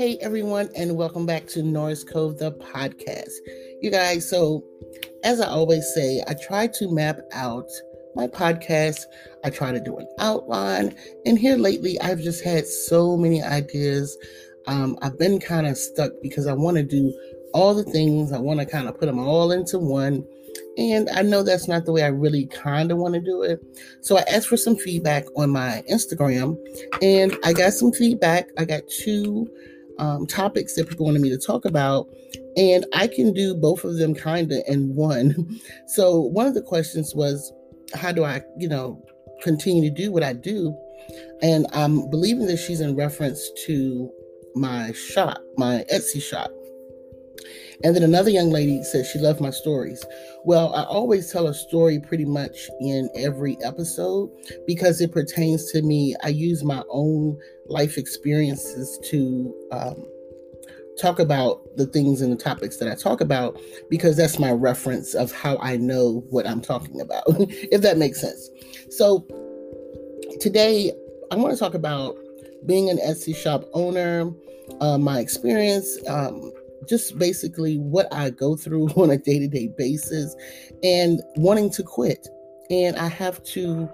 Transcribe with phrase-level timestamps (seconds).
[0.00, 3.32] Hey everyone, and welcome back to Norris Cove the podcast.
[3.82, 4.64] You guys, so
[5.24, 7.68] as I always say, I try to map out
[8.14, 9.02] my podcast.
[9.44, 10.96] I try to do an outline,
[11.26, 14.16] and here lately, I've just had so many ideas.
[14.66, 17.12] Um, I've been kind of stuck because I want to do
[17.52, 18.32] all the things.
[18.32, 20.26] I want to kind of put them all into one.
[20.78, 23.60] And I know that's not the way I really kind of want to do it.
[24.00, 26.56] So I asked for some feedback on my Instagram
[27.02, 28.48] and I got some feedback.
[28.56, 29.46] I got two
[30.00, 32.08] um, topics that people wanted me to talk about.
[32.56, 35.60] And I can do both of them kind of in one.
[35.86, 37.52] So one of the questions was,
[37.94, 39.04] how do I, you know,
[39.42, 40.76] continue to do what I do?
[41.42, 44.10] And I'm believing that she's in reference to
[44.54, 46.50] my shop, my Etsy shop.
[47.82, 50.04] And then another young lady says she loved my stories.
[50.44, 54.30] Well, I always tell a story pretty much in every episode
[54.66, 56.14] because it pertains to me.
[56.22, 60.06] I use my own life experiences to um,
[61.00, 65.14] talk about the things and the topics that I talk about because that's my reference
[65.14, 68.50] of how I know what I'm talking about, if that makes sense.
[68.90, 69.26] So
[70.40, 70.92] today
[71.30, 72.16] I want to talk about
[72.66, 74.30] being an Etsy shop owner,
[74.80, 76.52] uh, my experience, um,
[76.88, 80.34] just basically what I go through on a day to day basis
[80.82, 82.28] and wanting to quit.
[82.70, 83.90] And I have to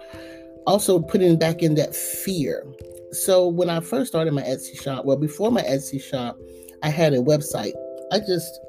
[0.67, 2.67] also put in back in that fear.
[3.13, 6.37] So when I first started my Etsy shop, well, before my Etsy shop,
[6.83, 7.73] I had a website.
[8.13, 8.61] I just,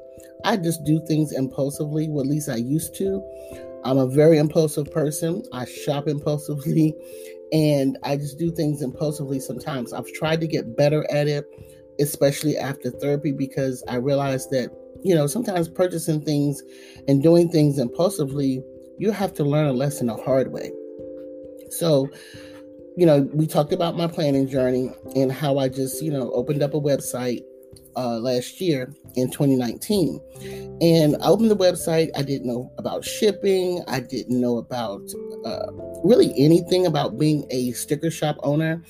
[0.44, 3.22] I just do things impulsively, well, at least I used to.
[3.84, 5.42] I'm a very impulsive person.
[5.52, 6.94] I shop impulsively
[7.52, 9.92] and I just do things impulsively sometimes.
[9.92, 11.44] I've tried to get better at it
[12.00, 14.70] especially after therapy, because I realized that,
[15.02, 16.62] you know, sometimes purchasing things
[17.06, 18.62] and doing things impulsively,
[18.98, 20.72] you have to learn a lesson the hard way.
[21.70, 22.08] So,
[22.96, 26.62] you know, we talked about my planning journey and how I just, you know, opened
[26.62, 27.42] up a website
[27.96, 30.20] uh, last year in 2019.
[30.80, 32.10] And I opened the website.
[32.16, 33.82] I didn't know about shipping.
[33.88, 35.02] I didn't know about
[35.44, 35.66] uh,
[36.04, 38.82] really anything about being a sticker shop owner.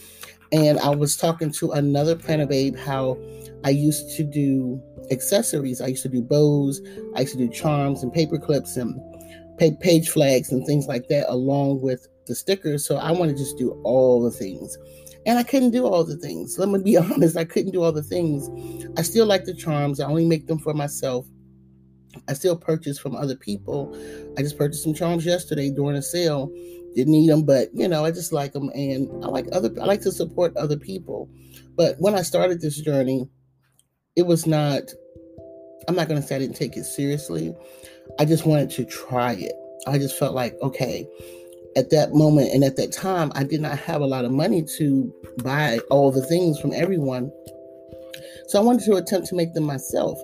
[0.52, 3.18] And I was talking to another planner babe how
[3.64, 5.80] I used to do accessories.
[5.80, 6.80] I used to do bows,
[7.16, 9.00] I used to do charms and paper clips and
[9.80, 12.86] page flags and things like that, along with the stickers.
[12.86, 14.78] So I want to just do all the things.
[15.26, 16.58] And I couldn't do all the things.
[16.58, 18.48] Let me be honest, I couldn't do all the things.
[18.96, 21.26] I still like the charms, I only make them for myself.
[22.26, 23.96] I still purchase from other people.
[24.36, 26.50] I just purchased some charms yesterday during a sale
[26.94, 29.70] didn't need them, but you know, I just like them, and I like other.
[29.80, 31.28] I like to support other people.
[31.76, 33.28] But when I started this journey,
[34.16, 34.82] it was not.
[35.86, 37.54] I'm not going to say I didn't take it seriously.
[38.18, 39.52] I just wanted to try it.
[39.86, 41.06] I just felt like, okay,
[41.76, 44.64] at that moment and at that time, I did not have a lot of money
[44.76, 47.30] to buy all the things from everyone.
[48.48, 50.18] So I wanted to attempt to make them myself.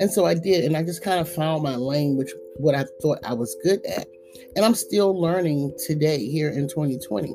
[0.00, 0.64] And so I did.
[0.64, 3.84] And I just kind of found my lane, which what I thought I was good
[3.86, 4.06] at.
[4.56, 7.34] And I'm still learning today here in 2020.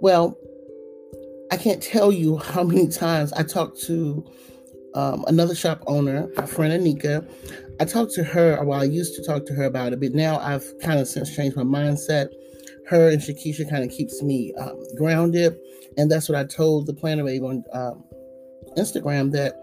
[0.00, 0.36] Well,
[1.50, 4.24] I can't tell you how many times I talked to
[4.94, 7.28] um, another shop owner, my friend Anika.
[7.80, 10.38] I talked to her, well, I used to talk to her about it, but now
[10.38, 12.28] I've kind of since changed my mindset.
[12.88, 15.56] Her and Shakisha kind of keeps me um, grounded.
[15.96, 18.04] And that's what I told the planner babe on um,
[18.76, 19.54] Instagram that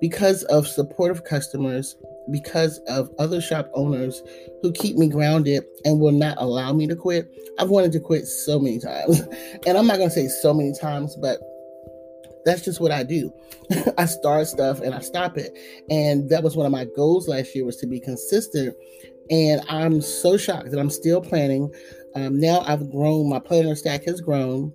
[0.00, 1.96] because of supportive customers,
[2.30, 4.22] because of other shop owners
[4.62, 7.30] who keep me grounded and will not allow me to quit.
[7.58, 9.22] I've wanted to quit so many times.
[9.66, 11.38] And I'm not going to say so many times, but
[12.44, 13.32] that's just what I do.
[13.98, 15.56] I start stuff and I stop it.
[15.88, 18.76] And that was one of my goals last year was to be consistent.
[19.30, 21.72] And I'm so shocked that I'm still planning.
[22.14, 24.72] Um, now I've grown, my planner stack has grown.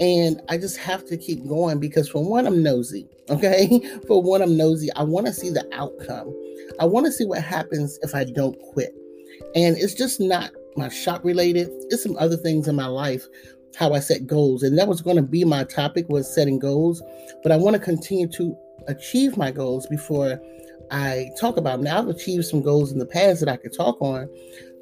[0.00, 3.08] And I just have to keep going because, for one, I'm nosy.
[3.30, 3.80] Okay.
[4.06, 4.92] For one, I'm nosy.
[4.96, 6.34] I want to see the outcome.
[6.78, 8.94] I want to see what happens if I don't quit.
[9.54, 13.26] And it's just not my shop related, it's some other things in my life
[13.76, 14.62] how I set goals.
[14.62, 17.02] And that was going to be my topic was setting goals,
[17.42, 18.56] but I want to continue to
[18.86, 20.40] achieve my goals before
[20.90, 21.84] I talk about them.
[21.84, 24.28] Now I've achieved some goals in the past that I could talk on,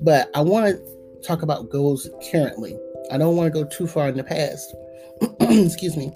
[0.00, 2.78] but I want to talk about goals currently.
[3.10, 4.74] I don't want to go too far in the past.
[5.40, 6.12] Excuse me.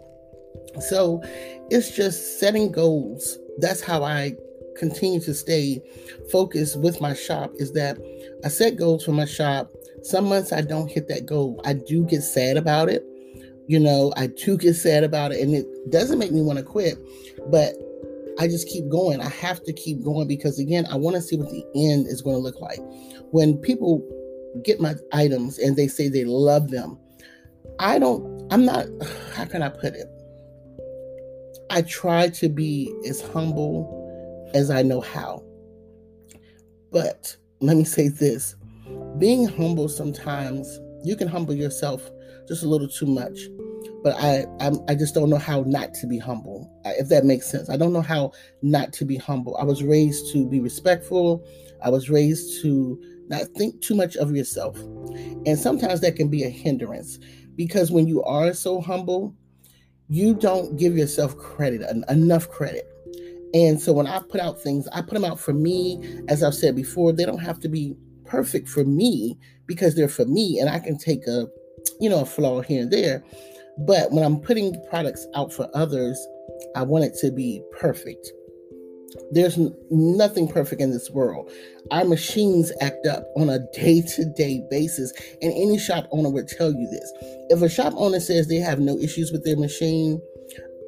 [0.80, 1.22] So
[1.70, 3.38] it's just setting goals.
[3.58, 4.34] That's how I
[4.76, 5.82] continue to stay
[6.30, 7.98] focused with my shop is that
[8.44, 9.72] I set goals for my shop.
[10.02, 11.60] Some months I don't hit that goal.
[11.64, 13.04] I do get sad about it.
[13.66, 16.64] You know, I do get sad about it and it doesn't make me want to
[16.64, 16.98] quit,
[17.50, 17.74] but
[18.38, 19.20] I just keep going.
[19.20, 22.22] I have to keep going because again, I want to see what the end is
[22.22, 22.78] going to look like.
[23.30, 24.06] When people
[24.62, 26.98] get my items and they say they love them,
[27.80, 28.86] I don't, I'm not,
[29.34, 30.06] how can I put it?
[31.70, 35.42] I try to be as humble as I know how.
[36.92, 38.54] But let me say this
[39.18, 42.08] being humble sometimes, you can humble yourself
[42.46, 43.38] just a little too much.
[44.02, 47.50] But I, I'm, i just don't know how not to be humble, if that makes
[47.50, 47.68] sense.
[47.68, 48.32] I don't know how
[48.62, 49.56] not to be humble.
[49.56, 51.44] I was raised to be respectful.
[51.82, 54.78] I was raised to not think too much of yourself.
[54.78, 57.18] And sometimes that can be a hindrance
[57.56, 59.34] because when you are so humble,
[60.08, 62.88] you don't give yourself credit, enough credit.
[63.54, 66.20] And so when I put out things, I put them out for me.
[66.28, 70.26] As I've said before, they don't have to be perfect for me because they're for
[70.26, 71.46] me and I can take a,
[72.00, 73.24] you know, a flaw here and there.
[73.78, 76.18] But when I'm putting products out for others,
[76.74, 78.30] I want it to be perfect.
[79.30, 79.58] There's
[79.90, 81.50] nothing perfect in this world.
[81.90, 85.12] Our machines act up on a day to day basis,
[85.42, 87.12] and any shop owner would tell you this.
[87.50, 90.20] If a shop owner says they have no issues with their machine,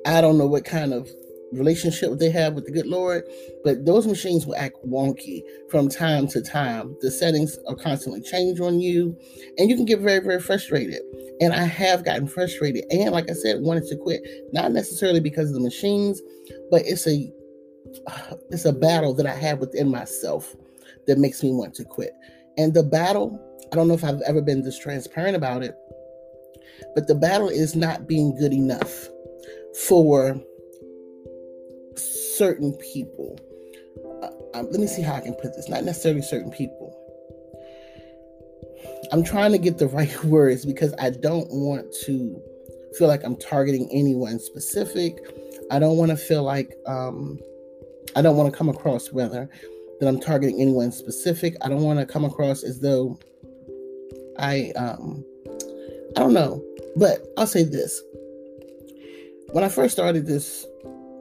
[0.06, 1.08] I don't know what kind of
[1.52, 3.24] relationship they have with the good Lord,
[3.64, 6.96] but those machines will act wonky from time to time.
[7.00, 9.16] The settings are constantly changed on you,
[9.56, 11.00] and you can get very, very frustrated.
[11.40, 14.22] And I have gotten frustrated, and like I said, wanted to quit,
[14.52, 16.20] not necessarily because of the machines,
[16.70, 17.32] but it's a
[18.50, 20.54] it's a battle that I have within myself
[21.08, 22.14] that makes me want to quit.
[22.56, 23.40] And the battle,
[23.72, 25.74] I don't know if I've ever been this transparent about it,
[26.94, 29.08] but the battle is not being good enough
[29.86, 30.40] for
[31.96, 33.38] certain people.
[34.22, 35.68] Uh, um, let me see how I can put this.
[35.68, 36.94] Not necessarily certain people.
[39.10, 42.40] I'm trying to get the right words because I don't want to
[42.96, 45.18] feel like I'm targeting anyone specific.
[45.70, 47.38] I don't want to feel like um,
[48.16, 49.48] I don't want to come across rather
[50.00, 51.56] that I'm targeting anyone specific.
[51.62, 53.18] I don't want to come across as though
[54.38, 55.24] I um
[56.16, 56.64] I don't know.
[56.96, 58.02] But I'll say this.
[59.52, 60.66] When I first started this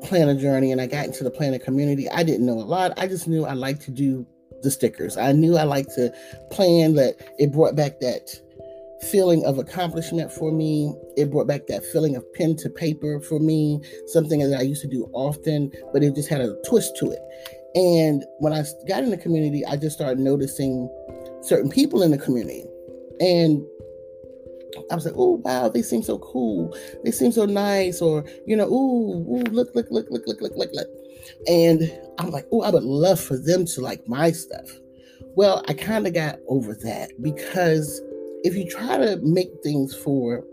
[0.04, 2.94] planner journey and I got into the planner community, I didn't know a lot.
[2.98, 4.26] I just knew I liked to do
[4.64, 5.18] the stickers.
[5.18, 6.14] I knew I liked to
[6.52, 8.30] plan that it brought back that
[9.12, 10.94] feeling of accomplishment for me.
[11.16, 14.82] It brought back that feeling of pen to paper for me, something that I used
[14.82, 17.20] to do often, but it just had a twist to it.
[17.78, 20.90] And when I got in the community, I just started noticing
[21.44, 22.66] certain people in the community.
[23.20, 23.64] And
[24.90, 26.76] I was like, oh wow, they seem so cool.
[27.04, 28.02] They seem so nice.
[28.02, 30.88] Or, you know, ooh, ooh, look, look, look, look, look, look, look, look.
[31.48, 34.72] And I'm like, oh, I would love for them to like my stuff.
[35.36, 38.02] Well, I kind of got over that because
[38.44, 40.44] if you try to make things for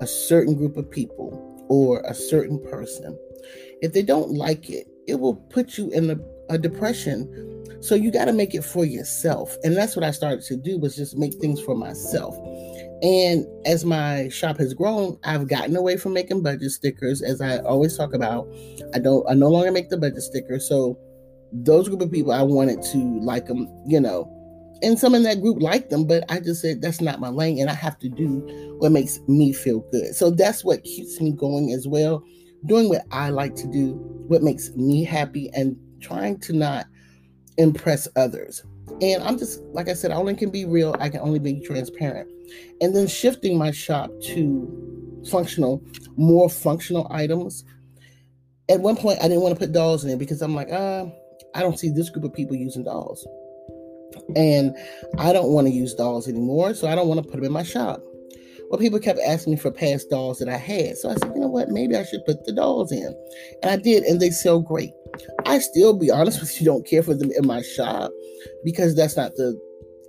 [0.00, 3.18] a certain group of people or a certain person,
[3.82, 6.16] if they don't like it, it will put you in a,
[6.48, 7.54] a depression.
[7.80, 9.56] So you got to make it for yourself.
[9.62, 12.34] And that's what I started to do was just make things for myself.
[13.02, 17.58] And as my shop has grown, I've gotten away from making budget stickers as I
[17.58, 18.48] always talk about.
[18.94, 20.66] I don't I no longer make the budget stickers.
[20.66, 20.98] So
[21.52, 24.32] those group of people I wanted to like them, you know,
[24.82, 27.58] and some in that group liked them, but I just said that's not my lane,
[27.60, 30.14] and I have to do what makes me feel good.
[30.14, 32.22] So that's what keeps me going as well,
[32.66, 33.92] doing what I like to do,
[34.28, 36.86] what makes me happy, and trying to not
[37.58, 38.64] impress others.
[39.00, 40.94] And I'm just like I said, I only can be real.
[41.00, 42.30] I can only be transparent,
[42.80, 45.82] and then shifting my shop to functional,
[46.16, 47.64] more functional items.
[48.68, 51.06] At one point, I didn't want to put dolls in it because I'm like, uh,
[51.54, 53.26] I don't see this group of people using dolls.
[54.34, 54.74] And
[55.18, 57.52] I don't want to use dolls anymore, so I don't want to put them in
[57.52, 58.02] my shop.
[58.68, 60.96] Well, people kept asking me for past dolls that I had.
[60.96, 61.68] So I said, you know what?
[61.68, 63.14] Maybe I should put the dolls in.
[63.62, 64.90] And I did, and they sell great.
[65.46, 68.10] I still, be honest with you, don't care for them in my shop
[68.64, 69.58] because that's not the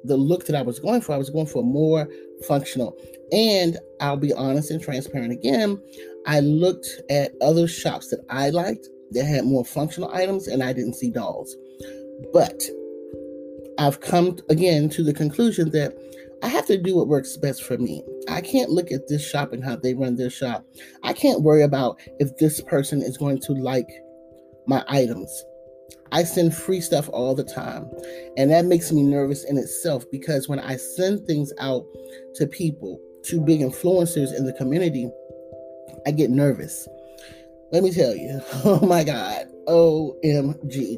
[0.04, 1.14] the look that I was going for.
[1.14, 2.08] I was going for more
[2.48, 2.98] functional.
[3.32, 5.82] And I'll be honest and transparent again.
[6.26, 10.74] I looked at other shops that I liked that had more functional items, and I
[10.74, 11.56] didn't see dolls.
[12.34, 12.64] But
[13.78, 15.98] I've come again to the conclusion that
[16.44, 18.04] I have to do what works best for me.
[18.30, 20.66] I can't look at this shop and how they run their shop.
[21.04, 23.90] I can't worry about if this person is going to like
[24.68, 25.44] my items.
[26.12, 27.90] I send free stuff all the time.
[28.38, 31.86] And that makes me nervous in itself because when I send things out
[32.36, 35.10] to people, to big influencers in the community,
[36.06, 36.88] I get nervous.
[37.72, 40.98] Let me tell you, oh my God, OMG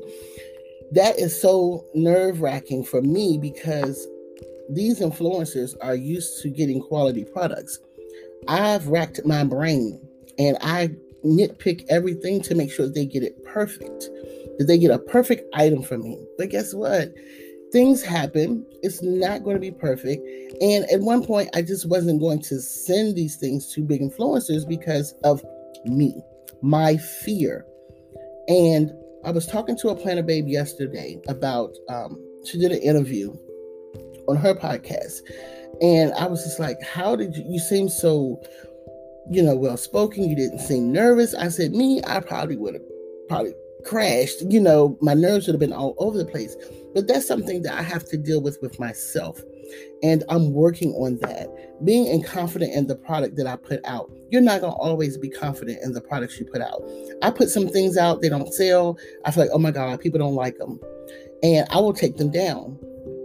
[0.92, 4.08] that is so nerve wracking for me because
[4.70, 7.80] these influencers are used to getting quality products.
[8.48, 10.02] I've racked my brain
[10.38, 10.92] and I
[11.26, 14.10] nitpick everything to make sure they get it perfect,
[14.58, 16.26] that they get a perfect item from me.
[16.38, 17.14] But guess what?
[17.72, 18.66] Things happen.
[18.82, 20.26] It's not going to be perfect.
[20.62, 24.68] And at one point, I just wasn't going to send these things to big influencers
[24.68, 25.44] because of
[25.86, 26.22] me.
[26.62, 27.66] my fear.
[28.48, 28.92] And
[29.24, 33.36] I was talking to a planner babe yesterday about, um, she did an interview
[34.30, 35.22] on her podcast.
[35.82, 38.42] And I was just like, how did you, you seem so,
[39.30, 40.30] you know, well spoken.
[40.30, 41.34] You didn't seem nervous.
[41.34, 42.84] I said, me, I probably would have
[43.28, 43.54] probably
[43.86, 44.42] crashed.
[44.50, 46.56] You know, my nerves would have been all over the place.
[46.94, 49.42] But that's something that I have to deal with with myself.
[50.02, 51.50] And I'm working on that.
[51.86, 54.12] Being confident in the product that I put out.
[54.32, 56.82] You're not going to always be confident in the products you put out.
[57.22, 58.98] I put some things out, they don't sell.
[59.26, 60.80] I feel like, oh my God, people don't like them.
[61.44, 62.78] And I will take them down.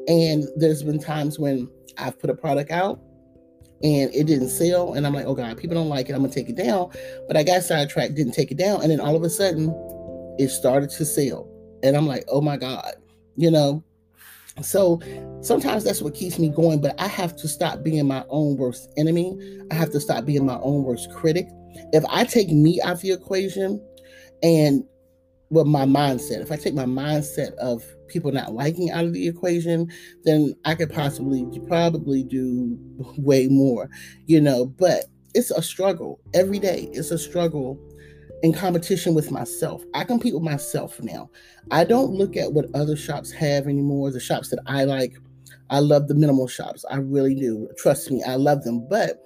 [0.08, 1.68] And there's been times when
[1.98, 3.00] I've put a product out
[3.82, 4.94] and it didn't sell.
[4.94, 6.12] And I'm like, oh God, people don't like it.
[6.12, 6.90] I'm going to take it down.
[7.26, 8.82] But I got sidetracked, didn't take it down.
[8.82, 9.68] And then all of a sudden,
[10.38, 11.48] it started to sell.
[11.82, 12.94] And I'm like, oh my God,
[13.36, 13.82] you know?
[14.62, 15.00] So
[15.40, 18.88] sometimes that's what keeps me going, but I have to stop being my own worst
[18.96, 19.36] enemy.
[19.70, 21.48] I have to stop being my own worst critic.
[21.92, 23.84] If I take me out of the equation
[24.42, 24.84] and
[25.50, 29.26] well, my mindset, if I take my mindset of people not liking out of the
[29.26, 29.90] equation,
[30.24, 32.78] then I could possibly probably do
[33.18, 33.88] way more,
[34.26, 36.88] you know, but it's a struggle every day.
[36.92, 37.78] It's a struggle
[38.42, 39.82] in competition with myself.
[39.94, 41.30] I compete with myself now.
[41.70, 45.16] I don't look at what other shops have anymore, the shops that I like.
[45.70, 46.84] I love the minimal shops.
[46.90, 47.68] I really do.
[47.78, 48.86] Trust me, I love them.
[48.88, 49.24] But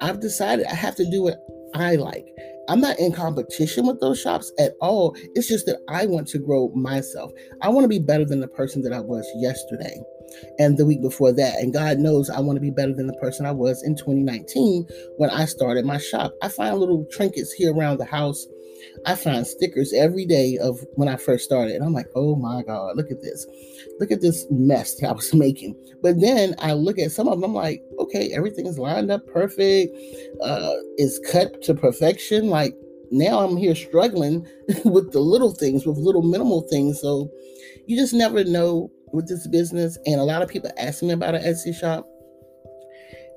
[0.00, 1.38] I've decided I have to do what
[1.74, 2.26] I like.
[2.68, 5.14] I'm not in competition with those shops at all.
[5.34, 7.32] It's just that I want to grow myself.
[7.60, 10.00] I want to be better than the person that I was yesterday
[10.58, 11.58] and the week before that.
[11.58, 14.86] And God knows I want to be better than the person I was in 2019
[15.16, 16.32] when I started my shop.
[16.42, 18.46] I find little trinkets here around the house.
[19.06, 21.74] I find stickers every day of when I first started.
[21.74, 23.46] And I'm like, oh my God, look at this.
[23.98, 25.76] Look at this mess I was making.
[26.02, 29.26] But then I look at some of them, I'm like, okay, everything is lined up
[29.26, 29.96] perfect.
[30.42, 32.48] Uh, it's cut to perfection.
[32.48, 32.74] Like
[33.10, 34.46] now I'm here struggling
[34.84, 37.00] with the little things, with little minimal things.
[37.00, 37.30] So
[37.86, 39.98] you just never know with this business.
[40.06, 42.08] And a lot of people ask me about an Etsy shop.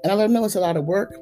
[0.04, 1.16] And I let them know it's a lot of work,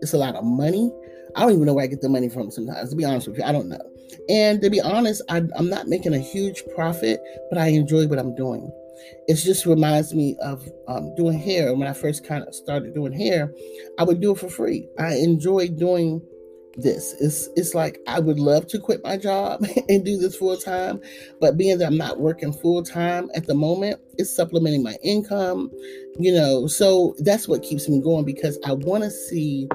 [0.00, 0.90] it's a lot of money.
[1.36, 3.38] I don't even know where I get the money from sometimes, to be honest with
[3.38, 3.44] you.
[3.44, 3.90] I don't know.
[4.28, 8.18] And to be honest, I, am not making a huge profit, but I enjoy what
[8.18, 8.70] I'm doing.
[9.26, 11.74] It just reminds me of um, doing hair.
[11.74, 13.52] When I first kind of started doing hair,
[13.98, 14.88] I would do it for free.
[14.98, 16.22] I enjoy doing
[16.76, 17.14] this.
[17.20, 21.00] It's it's like I would love to quit my job and do this full time,
[21.40, 25.70] but being that I'm not working full time at the moment, it's supplementing my income,
[26.18, 26.66] you know.
[26.66, 29.68] So that's what keeps me going because I want to see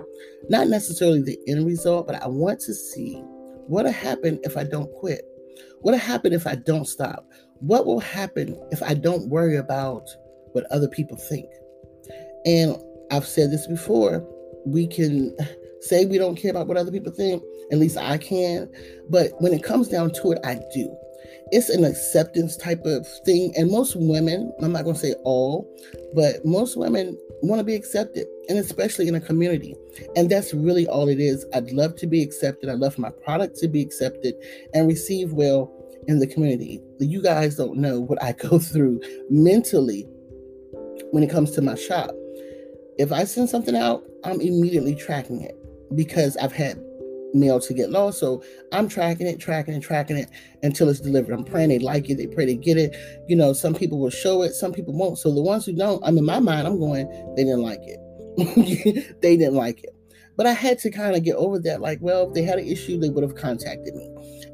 [0.50, 3.22] not necessarily the end result, but I want to see
[3.68, 5.22] what'll happen if I don't quit.
[5.82, 7.26] What'll happen if I don't stop?
[7.60, 10.10] What will happen if I don't worry about
[10.54, 11.50] what other people think?
[12.46, 12.76] And
[13.12, 14.26] I've said this before,
[14.66, 15.36] we can
[15.82, 17.44] say we don't care about what other people think.
[17.72, 18.70] At least I can.
[19.10, 20.96] But when it comes down to it, I do.
[21.52, 23.54] It's an acceptance type of thing.
[23.56, 25.70] And most women, I'm not going to say all,
[26.14, 29.76] but most women want to be accepted, and especially in a community.
[30.16, 31.46] And that's really all it is.
[31.54, 32.70] I'd love to be accepted.
[32.70, 34.36] I'd love my product to be accepted
[34.74, 35.72] and receive well
[36.08, 36.82] in the community.
[37.00, 40.08] You guys don't know what I go through mentally
[41.12, 42.12] when it comes to my shop.
[42.98, 45.58] If I send something out, I'm immediately tracking it
[45.96, 46.84] because I've had
[47.34, 48.20] mail to get lost.
[48.20, 50.30] So I'm tracking it, tracking it, tracking it
[50.64, 51.34] until it's delivered.
[51.34, 52.96] I'm praying they like it, they pray they get it.
[53.28, 55.18] You know, some people will show it, some people won't.
[55.18, 58.00] So the ones who don't, I'm in my mind, I'm going, they didn't like it.
[59.22, 59.96] they didn't like it.
[60.38, 61.82] But I had to kind of get over that.
[61.82, 64.10] Like, well, if they had an issue, they would have contacted me.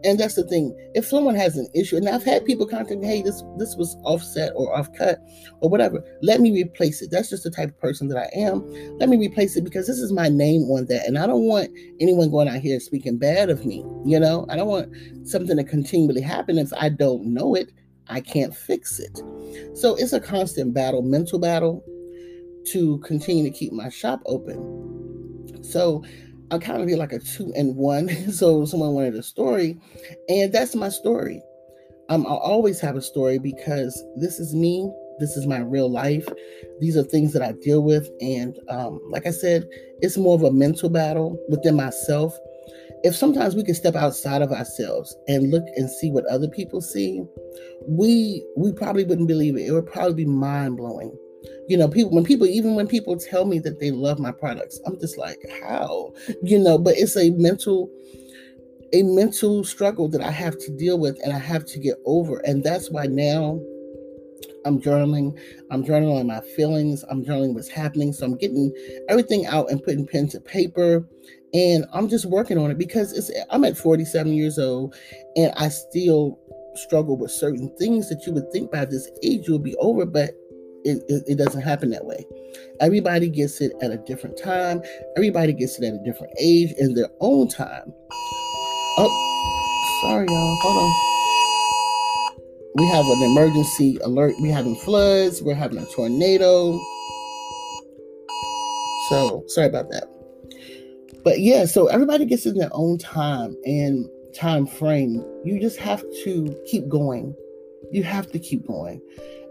[0.06, 0.76] And that's the thing.
[0.94, 3.98] If someone has an issue, and I've had people contact me, hey, this this was
[4.04, 5.20] offset or off cut
[5.62, 7.10] or whatever, let me replace it.
[7.12, 8.64] That's just the type of person that I am.
[8.98, 11.08] Let me replace it because this is my name on that.
[11.08, 11.70] And I don't want
[12.00, 13.84] anyone going out here speaking bad of me.
[14.06, 14.94] You know, I don't want
[15.28, 17.72] something to continually happen if I don't know it.
[18.08, 19.20] I can't fix it.
[19.74, 21.84] So it's a constant battle, mental battle,
[22.68, 24.86] to continue to keep my shop open
[25.66, 26.04] so
[26.56, 28.08] I'll kind of be like a two and one.
[28.32, 29.78] so someone wanted a story,
[30.30, 31.42] and that's my story.
[32.08, 34.90] Um, I'll always have a story because this is me.
[35.20, 36.26] This is my real life.
[36.80, 39.68] These are things that I deal with, and um, like I said,
[40.00, 42.34] it's more of a mental battle within myself.
[43.04, 46.80] If sometimes we could step outside of ourselves and look and see what other people
[46.80, 47.22] see,
[47.86, 49.68] we we probably wouldn't believe it.
[49.68, 51.14] It would probably be mind blowing
[51.68, 54.80] you know people when people even when people tell me that they love my products
[54.86, 56.12] i'm just like how
[56.44, 57.90] you know but it's a mental
[58.94, 62.40] a mental struggle that i have to deal with and i have to get over
[62.46, 63.60] and that's why now
[64.66, 65.38] I'm journaling.
[65.70, 67.06] I'm journaling my feelings.
[67.10, 68.12] I'm journaling what's happening.
[68.12, 68.74] So I'm getting
[69.08, 71.08] everything out and putting pen to paper.
[71.54, 74.96] And I'm just working on it because it's I'm at 47 years old
[75.38, 76.40] and I still
[76.76, 80.32] struggle with certain things that you would think by this age you'll be over, but
[80.86, 82.26] it, it, it, doesn't happen that way.
[82.80, 84.82] Everybody gets it at a different time.
[85.18, 87.94] Everybody gets it at a different age in their own time.
[88.98, 90.56] Oh, sorry, y'all.
[90.62, 91.16] Hold on
[92.76, 94.36] we have an emergency alert.
[94.40, 95.42] We're having floods.
[95.42, 96.78] We're having a tornado.
[99.08, 100.10] So sorry about that.
[101.24, 105.26] But yeah, so everybody gets in their own time and time frame.
[105.46, 107.34] You just have to keep going.
[107.92, 109.02] You have to keep going.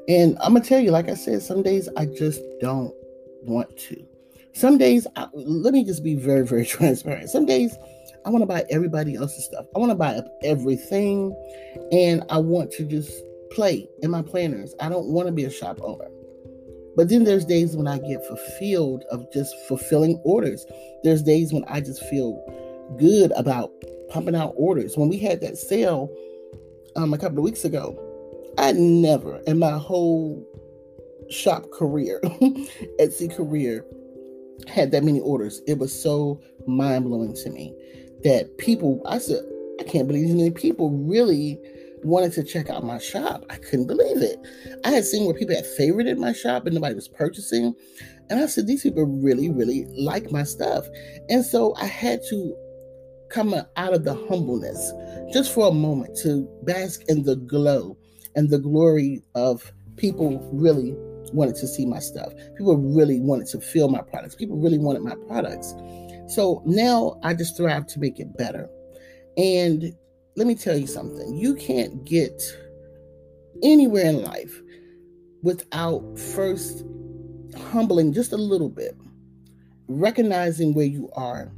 [0.08, 2.92] And I'm gonna tell you, like I said, some days I just don't
[3.42, 4.06] want to.
[4.52, 7.30] Some days, I, let me just be very, very transparent.
[7.30, 7.76] Some days
[8.25, 9.66] I want to buy everybody else's stuff.
[9.75, 11.34] I want to buy everything
[11.92, 13.12] and I want to just
[13.50, 14.75] play in my planners.
[14.80, 16.08] I don't want to be a shop owner.
[16.96, 20.64] But then there's days when I get fulfilled of just fulfilling orders.
[21.02, 22.40] There's days when I just feel
[22.99, 23.73] good about
[24.08, 24.96] pumping out orders.
[24.96, 26.08] When we had that sale
[26.96, 27.99] um, a couple of weeks ago,
[28.58, 30.46] I never in my whole
[31.30, 32.20] shop career,
[33.00, 33.84] Etsy career,
[34.68, 35.61] had that many orders.
[35.66, 37.75] It was so mind blowing to me
[38.23, 39.42] that people, I said,
[39.80, 41.58] I can't believe these many people really
[42.04, 43.44] wanted to check out my shop.
[43.50, 44.38] I couldn't believe it.
[44.84, 47.75] I had seen where people had favorited my shop and nobody was purchasing.
[48.30, 50.87] And I said, these people really, really like my stuff.
[51.28, 52.56] And so I had to
[53.30, 54.92] come out of the humbleness
[55.32, 57.96] just for a moment to bask in the glow
[58.37, 60.95] and the glory of people really
[61.33, 62.33] wanted to see my stuff.
[62.57, 64.35] People really wanted to feel my products.
[64.35, 65.75] People really wanted my products.
[66.29, 68.69] So now I just strive to make it better.
[69.37, 69.95] And
[70.37, 71.37] let me tell you something.
[71.37, 72.43] You can't get
[73.62, 74.61] anywhere in life
[75.43, 76.85] without first
[77.71, 78.97] humbling just a little bit,
[79.88, 81.53] recognizing where you are,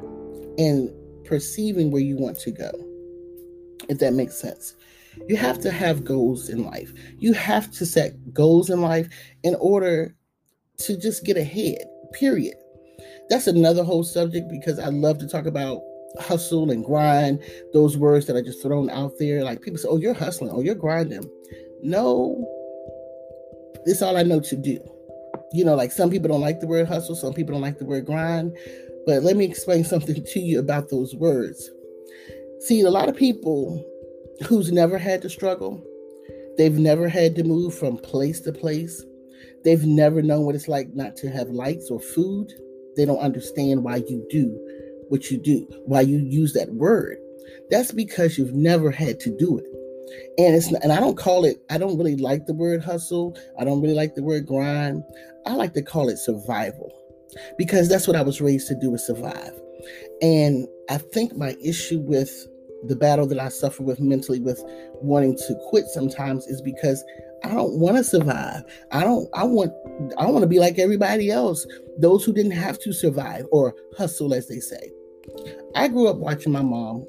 [0.59, 0.91] and
[1.25, 2.71] perceiving where you want to go.
[3.89, 4.75] If that makes sense.
[5.29, 6.93] You have to have goals in life.
[7.19, 9.09] You have to set goals in life
[9.43, 10.15] in order
[10.79, 12.55] to just get ahead, period
[13.29, 15.83] that's another whole subject because I love to talk about
[16.21, 19.45] hustle and grind, those words that are just thrown out there.
[19.45, 21.29] Like people say, oh, you're hustling, oh, you're grinding.
[21.83, 22.37] No,
[23.85, 24.79] it's all I know to do.
[25.53, 27.85] You know, like some people don't like the word hustle, some people don't like the
[27.85, 28.57] word grind.
[29.07, 31.71] But let me explain something to you about those words.
[32.61, 33.85] See, a lot of people
[34.45, 35.83] who's never had to struggle,
[36.59, 39.05] they've never had to move from place to place,
[39.65, 42.53] they've never known what it's like not to have lights or food
[42.97, 44.59] they don't understand why you do
[45.09, 47.19] what you do, why you use that word.
[47.71, 49.67] That's because you've never had to do it.
[50.39, 53.37] And it's not, and I don't call it I don't really like the word hustle.
[53.59, 55.05] I don't really like the word grind.
[55.47, 56.93] I like to call it survival.
[57.59, 59.53] Because that's what I was raised to do is survive.
[60.23, 62.47] And I think my issue with
[62.85, 64.63] the battle that I suffer with mentally with
[65.01, 67.03] wanting to quit sometimes is because
[67.45, 68.65] I don't want to survive.
[68.91, 69.73] I don't I want
[70.19, 71.67] I want to be like everybody else,
[71.99, 74.91] those who didn't have to survive or hustle as they say.
[75.75, 77.07] I grew up watching my mom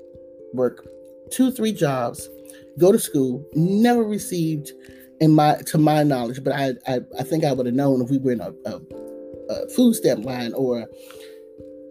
[0.53, 0.87] work
[1.31, 2.29] two, three jobs,
[2.77, 4.71] go to school, never received
[5.19, 8.09] in my to my knowledge, but I I, I think I would have known if
[8.09, 8.81] we were in a, a,
[9.49, 10.87] a food stamp line or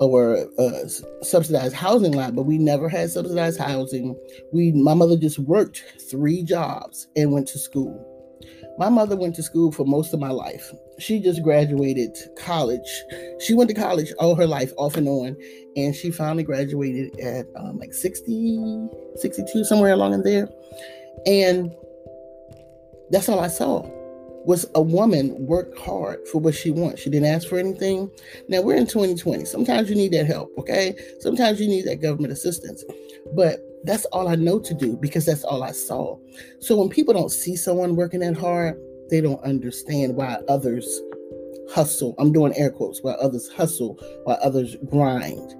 [0.00, 0.88] or a
[1.22, 4.16] subsidized housing line, but we never had subsidized housing.
[4.52, 8.12] We my mother just worked three jobs and went to school.
[8.78, 10.70] My mother went to school for most of my life.
[10.98, 12.88] She just graduated college.
[13.40, 15.36] She went to college all her life, off and on,
[15.76, 20.48] and she finally graduated at um, like 60, 62, somewhere along in there.
[21.24, 21.74] And
[23.10, 23.90] that's all I saw
[24.46, 27.02] was a woman work hard for what she wants.
[27.02, 28.08] She didn't ask for anything.
[28.48, 29.44] Now we're in 2020.
[29.44, 30.96] Sometimes you need that help, okay?
[31.18, 32.84] Sometimes you need that government assistance.
[33.34, 36.16] But that's all I know to do because that's all I saw.
[36.60, 38.80] So when people don't see someone working that hard,
[39.10, 41.00] they don't understand why others
[41.72, 42.14] hustle.
[42.18, 45.54] I'm doing air quotes, why others hustle, why others grind.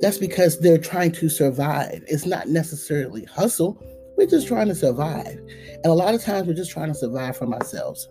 [0.00, 2.02] That's because they're trying to survive.
[2.08, 3.80] It's not necessarily hustle.
[4.16, 5.38] We're just trying to survive.
[5.84, 8.08] And a lot of times we're just trying to survive from ourselves.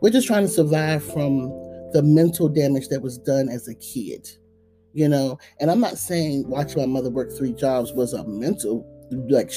[0.00, 1.48] We're just trying to survive from
[1.92, 4.28] the mental damage that was done as a kid
[4.94, 8.86] you know and i'm not saying watching my mother work three jobs was a mental
[9.28, 9.52] like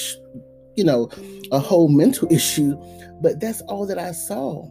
[0.75, 1.09] you know
[1.51, 2.75] a whole mental issue
[3.21, 4.67] but that's all that i saw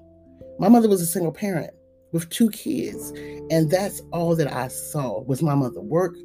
[0.58, 1.70] my mother was a single parent
[2.12, 3.10] with two kids
[3.50, 6.16] and that's all that i saw was my mother work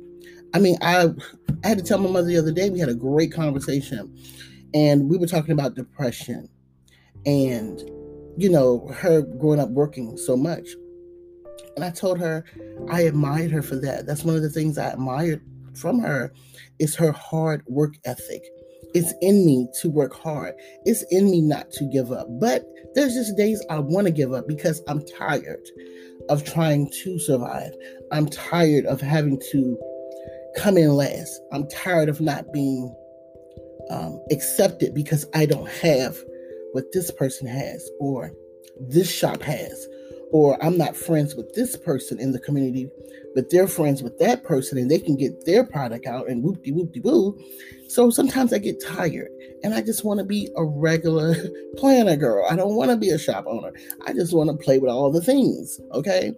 [0.54, 1.08] i mean i
[1.64, 4.14] i had to tell my mother the other day we had a great conversation
[4.74, 6.50] and we were talking about depression
[7.26, 7.82] and
[8.38, 10.68] you know, her growing up working so much.
[11.76, 12.44] And I told her
[12.90, 14.06] I admired her for that.
[14.06, 15.42] That's one of the things I admired
[15.76, 16.34] from her
[16.80, 18.44] is her hard work ethic.
[18.94, 20.54] It's in me to work hard.
[20.86, 22.28] It's in me not to give up.
[22.40, 25.66] But there's just days I want to give up because I'm tired
[26.30, 27.72] of trying to survive.
[28.12, 29.80] I'm tired of having to
[30.58, 31.42] come in last.
[31.54, 32.94] I'm tired of not being
[33.92, 36.18] um, accepted because I don't have
[36.72, 38.32] what this person has or
[38.80, 39.88] this shop has
[40.32, 42.90] or I'm not friends with this person in the community,
[43.36, 46.64] but they're friends with that person and they can get their product out and whoop
[46.64, 47.38] de whoop de woo.
[47.90, 49.30] So sometimes I get tired
[49.64, 51.36] and I just want to be a regular
[51.78, 52.48] planner girl.
[52.50, 53.74] I don't want to be a shop owner.
[54.08, 55.80] I just want to play with all the things.
[55.92, 56.34] Okay.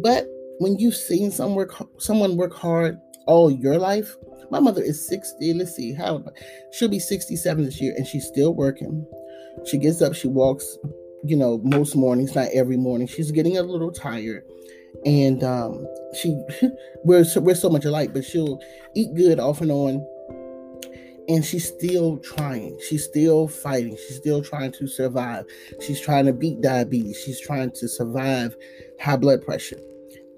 [0.00, 0.26] But
[0.58, 4.16] when you've seen some work, someone work hard all your life,
[4.50, 5.54] my mother is 60.
[5.54, 6.24] Let's see how
[6.72, 9.06] she'll be 67 this year and she's still working.
[9.64, 10.76] She gets up, she walks
[11.28, 13.06] you know, most mornings, not every morning.
[13.06, 14.44] She's getting a little tired.
[15.04, 15.86] And um,
[16.20, 16.40] she,
[17.04, 18.60] we're so, we're so much alike, but she'll
[18.94, 20.06] eat good off and on.
[21.28, 22.78] And she's still trying.
[22.88, 23.96] She's still fighting.
[23.96, 25.44] She's still trying to survive.
[25.84, 27.20] She's trying to beat diabetes.
[27.24, 28.54] She's trying to survive
[29.00, 29.80] high blood pressure.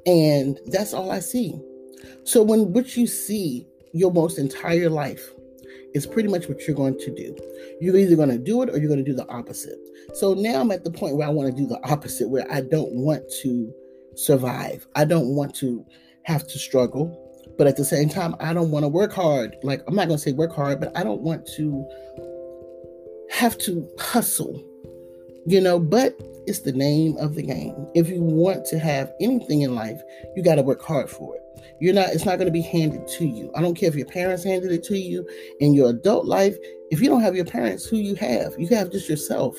[0.07, 1.61] And that's all I see.
[2.25, 5.31] So when what you see your most entire life
[5.95, 7.37] is pretty much what you're going to do.
[7.81, 9.79] You're either going to do it or you're going to do the opposite.
[10.15, 12.61] So now I'm at the point where I want to do the opposite, where I
[12.61, 13.73] don't want to
[14.15, 14.87] survive.
[14.95, 15.85] I don't want to
[16.25, 17.25] have to struggle.
[17.57, 19.57] But at the same time, I don't want to work hard.
[19.63, 21.87] Like, I'm not going to say work hard, but I don't want to
[23.31, 24.63] have to hustle,
[25.47, 25.81] you know.
[25.81, 26.17] But
[26.49, 27.87] it's the name of the game.
[27.95, 30.01] If you want to have anything in life,
[30.35, 31.43] you got to work hard for it.
[31.81, 33.53] You're not, it's not going to be handed to you.
[33.55, 35.29] I don't care if your parents handed it to you
[35.61, 36.57] in your adult life.
[36.91, 38.55] If you don't have your parents, who you have?
[38.59, 39.57] You have just yourself.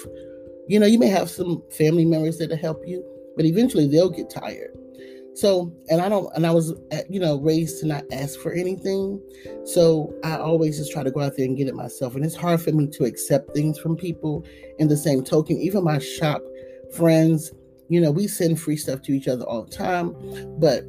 [0.67, 3.03] You know, you may have some family members that'll help you,
[3.35, 4.71] but eventually they'll get tired.
[5.35, 8.51] So, and I don't, and I was, uh, you know, raised to not ask for
[8.51, 9.21] anything.
[9.63, 12.15] So I always just try to go out there and get it myself.
[12.15, 14.45] And it's hard for me to accept things from people
[14.79, 15.57] in the same token.
[15.57, 16.41] Even my shop
[16.93, 17.51] friends,
[17.89, 20.15] you know, we send free stuff to each other all the time,
[20.59, 20.83] but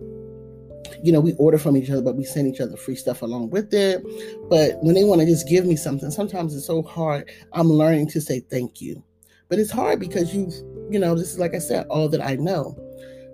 [1.03, 3.51] you know, we order from each other, but we send each other free stuff along
[3.51, 4.03] with it.
[4.49, 7.31] But when they want to just give me something, sometimes it's so hard.
[7.53, 9.03] I'm learning to say thank you.
[9.49, 10.55] But it's hard because you've,
[10.91, 12.77] you know, this is like I said, all that I know.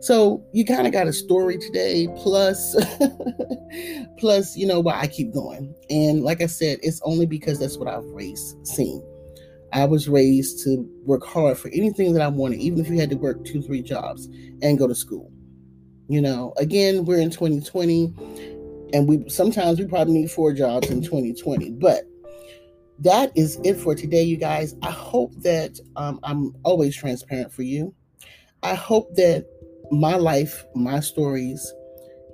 [0.00, 2.76] So you kind of got a story today, plus,
[4.18, 5.74] plus, you know, why I keep going.
[5.90, 9.02] And like I said, it's only because that's what I've raised seen.
[9.76, 13.10] I was raised to work hard for anything that I wanted, even if you had
[13.10, 14.26] to work two, three jobs
[14.62, 15.30] and go to school.
[16.08, 18.14] You know, again, we're in 2020
[18.94, 21.72] and we sometimes we probably need four jobs in 2020.
[21.72, 22.04] But
[23.00, 24.74] that is it for today, you guys.
[24.80, 27.94] I hope that um, I'm always transparent for you.
[28.62, 29.44] I hope that
[29.90, 31.70] my life, my stories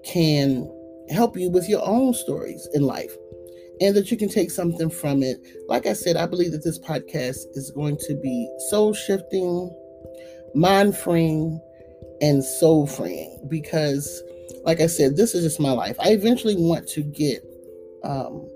[0.05, 0.71] can
[1.11, 3.17] help you with your own stories in life
[3.83, 5.39] and that you can take something from it.
[5.69, 9.75] Like I said, I believe that this podcast is going to be soul shifting,
[10.55, 11.61] mind freeing,
[12.21, 14.23] and soul freeing because
[14.65, 15.97] like i said this is just my life.
[15.99, 17.43] I eventually want to get
[18.05, 18.49] um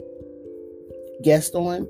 [1.25, 1.89] guest on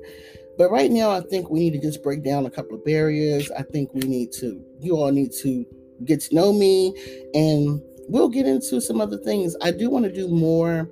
[0.57, 3.51] but right now i think we need to just break down a couple of barriers.
[3.51, 5.65] I think we need to you all need to
[6.05, 6.93] get to know me
[7.35, 9.55] and we'll get into some other things.
[9.61, 10.89] I do want to do more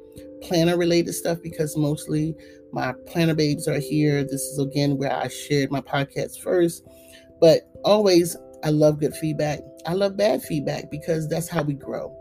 [0.47, 2.36] planner related stuff because mostly
[2.71, 6.84] my planner babes are here this is again where i shared my podcast first
[7.39, 9.60] but always I love good feedback.
[9.86, 12.12] I love bad feedback because that's how we grow.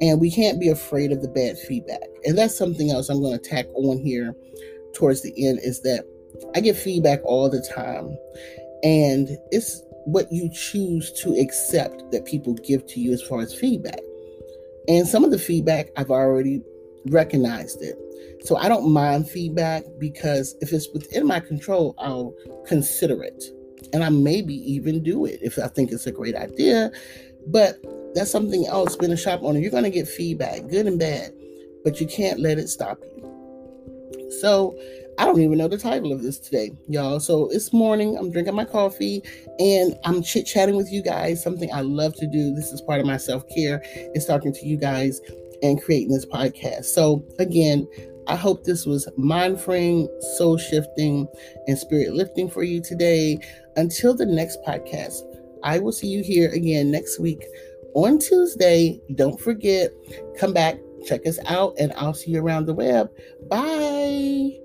[0.00, 2.02] And we can't be afraid of the bad feedback.
[2.24, 4.34] And that's something else I'm going to tack on here
[4.94, 6.04] towards the end is that
[6.56, 8.16] I get feedback all the time.
[8.82, 13.54] And it's what you choose to accept that people give to you as far as
[13.54, 14.00] feedback.
[14.88, 16.62] And some of the feedback I've already
[17.06, 17.98] recognized it.
[18.44, 22.34] So I don't mind feedback because if it's within my control, I'll
[22.66, 23.44] consider it
[23.92, 26.90] and I maybe even do it if I think it's a great idea.
[27.46, 27.76] But
[28.14, 28.96] that's something else.
[28.96, 31.32] Being a shop owner, you're going to get feedback, good and bad,
[31.84, 34.30] but you can't let it stop you.
[34.40, 34.76] So
[35.18, 37.20] I don't even know the title of this today, y'all.
[37.20, 38.16] So it's morning.
[38.16, 39.22] I'm drinking my coffee
[39.58, 41.42] and I'm chit chatting with you guys.
[41.42, 42.54] Something I love to do.
[42.54, 43.82] This is part of my self care.
[44.14, 45.20] Is talking to you guys
[45.62, 46.86] and creating this podcast.
[46.86, 47.88] So again,
[48.26, 51.26] I hope this was mind freeing, soul shifting,
[51.66, 53.38] and spirit lifting for you today.
[53.76, 55.22] Until the next podcast,
[55.64, 57.44] I will see you here again next week
[57.94, 59.00] on Tuesday.
[59.14, 59.90] Don't forget,
[60.38, 63.10] come back, check us out, and I'll see you around the web.
[63.48, 64.61] Bye.